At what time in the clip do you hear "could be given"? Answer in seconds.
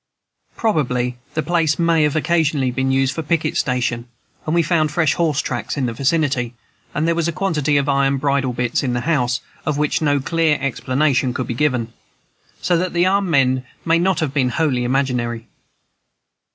11.35-11.93